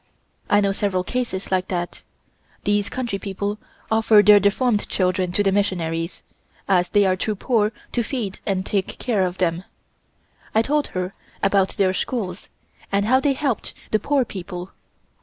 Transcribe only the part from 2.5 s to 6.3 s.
These country people offer their deformed children to the missionaries,